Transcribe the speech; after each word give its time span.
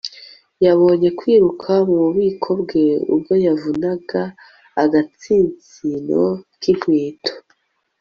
yabonye 0.65 1.09
kwiruka 1.19 1.71
mububiko 1.87 2.49
bwe 2.61 2.85
ubwo 3.13 3.33
yavunaga 3.45 4.21
agatsinsino 4.83 6.21
k'inkweto 6.61 7.33